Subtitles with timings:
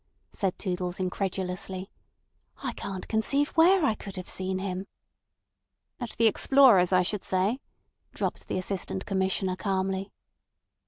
[0.31, 1.91] said Toodles incredulously.
[2.63, 4.87] "I can't conceive where I could have seen him."
[5.99, 7.59] "At the Explorers, I should say,"
[8.11, 10.11] dropped the Assistant Commissioner calmly.